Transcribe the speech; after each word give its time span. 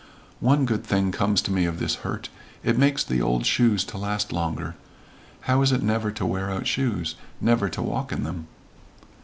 One 0.39 0.65
good 0.65 0.83
thing 0.83 1.11
comes 1.11 1.43
to 1.43 1.51
me 1.51 1.65
of 1.65 1.77
this 1.77 1.97
hurt. 2.01 2.29
It 2.63 2.75
makes 2.75 3.03
the 3.03 3.21
old 3.21 3.45
shoes 3.45 3.83
to 3.83 3.99
last 3.99 4.33
longer. 4.33 4.73
How 5.41 5.61
is 5.61 5.71
it 5.71 5.83
never 5.83 6.09
to 6.13 6.25
wear 6.25 6.49
out 6.49 6.65
shoes? 6.65 7.13
Never 7.39 7.69
to 7.69 7.83
walk 7.83 8.11
in 8.11 8.23
them." 8.23 8.47